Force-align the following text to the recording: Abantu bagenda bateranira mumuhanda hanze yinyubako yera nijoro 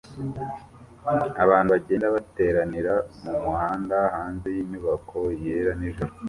Abantu 1.43 1.69
bagenda 1.75 2.07
bateranira 2.15 2.93
mumuhanda 3.23 3.97
hanze 4.15 4.47
yinyubako 4.55 5.17
yera 5.43 5.71
nijoro 5.79 6.11